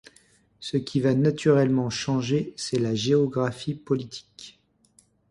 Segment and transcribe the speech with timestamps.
[0.59, 4.59] Ce qui va naturellement changer c'est la géographie politique.